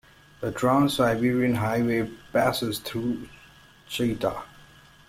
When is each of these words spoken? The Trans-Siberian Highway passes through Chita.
The 0.39 0.51
Trans-Siberian 0.51 1.53
Highway 1.53 2.09
passes 2.33 2.79
through 2.79 3.29
Chita. 3.87 4.35